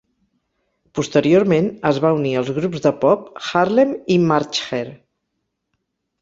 Posteriorment 0.99 1.67
es 1.89 1.99
va 2.05 2.11
unir 2.21 2.31
als 2.41 2.49
grups 2.55 2.81
de 2.87 2.93
pop 3.03 3.29
Harlem 3.51 3.93
i 4.17 4.19
March 4.33 4.63
Hare. 4.65 4.97